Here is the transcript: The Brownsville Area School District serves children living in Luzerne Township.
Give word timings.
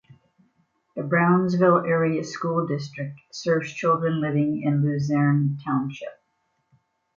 The 0.95 1.03
Brownsville 1.03 1.85
Area 1.85 2.23
School 2.23 2.65
District 2.65 3.19
serves 3.29 3.71
children 3.71 4.19
living 4.19 4.63
in 4.63 4.81
Luzerne 4.83 5.59
Township. 5.63 6.19